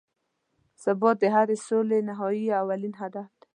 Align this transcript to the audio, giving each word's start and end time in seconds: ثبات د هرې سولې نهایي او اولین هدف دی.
ثبات 0.83 1.17
د 1.21 1.25
هرې 1.35 1.57
سولې 1.67 1.99
نهایي 2.09 2.45
او 2.57 2.59
اولین 2.65 2.93
هدف 3.01 3.27
دی. 3.39 3.45